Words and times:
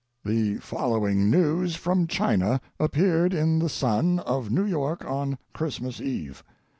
The 0.25 0.55
following 0.57 1.29
news 1.29 1.75
from 1.75 2.07
China 2.07 2.59
appeared 2.79 3.35
in 3.35 3.59
The 3.59 3.69
Sun,, 3.69 4.17
of 4.17 4.49
New 4.51 4.65
York, 4.65 5.05
on 5.05 5.37
Christmas 5.53 6.01
Eve. 6.01 6.43